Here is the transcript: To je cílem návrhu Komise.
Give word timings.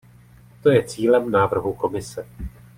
To 0.61 0.69
je 0.69 0.83
cílem 0.83 1.31
návrhu 1.31 1.73
Komise. 1.73 2.25